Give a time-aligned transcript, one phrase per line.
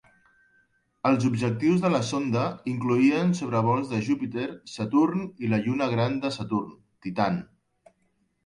[1.09, 6.33] Els objectius de la sonda incloïen sobrevols de Júpiter, Saturn i la lluna gran de
[6.41, 6.73] Saturn,
[7.07, 7.39] Titan.